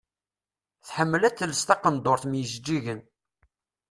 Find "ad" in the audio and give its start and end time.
1.27-1.35